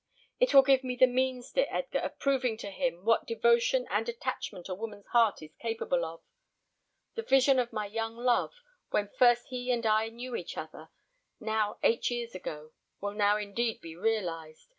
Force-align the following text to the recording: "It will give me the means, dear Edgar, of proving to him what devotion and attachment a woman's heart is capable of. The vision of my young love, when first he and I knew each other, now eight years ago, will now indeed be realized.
"It 0.39 0.51
will 0.51 0.63
give 0.63 0.83
me 0.83 0.95
the 0.95 1.05
means, 1.05 1.51
dear 1.51 1.67
Edgar, 1.69 1.99
of 1.99 2.17
proving 2.17 2.57
to 2.57 2.71
him 2.71 3.05
what 3.05 3.27
devotion 3.27 3.85
and 3.91 4.09
attachment 4.09 4.67
a 4.67 4.73
woman's 4.73 5.05
heart 5.05 5.43
is 5.43 5.53
capable 5.61 6.03
of. 6.05 6.23
The 7.13 7.21
vision 7.21 7.59
of 7.59 7.71
my 7.71 7.85
young 7.85 8.15
love, 8.17 8.55
when 8.89 9.09
first 9.09 9.49
he 9.49 9.69
and 9.71 9.85
I 9.85 10.09
knew 10.09 10.35
each 10.35 10.57
other, 10.57 10.89
now 11.39 11.77
eight 11.83 12.09
years 12.09 12.33
ago, 12.33 12.71
will 12.99 13.13
now 13.13 13.37
indeed 13.37 13.79
be 13.79 13.95
realized. 13.95 14.69